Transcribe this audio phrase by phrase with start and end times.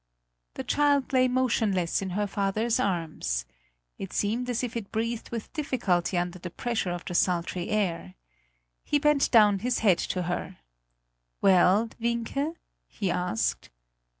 [0.55, 3.45] The child lay motionless in her father's arms.
[3.99, 8.15] It seemed as if it breathed with difficulty under the pressure of the sultry air.
[8.83, 10.57] He bent down his head to her:
[11.39, 12.55] "Well, Wienke?"
[12.87, 13.69] he asked.